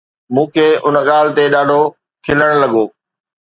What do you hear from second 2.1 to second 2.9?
کلڻ لڳو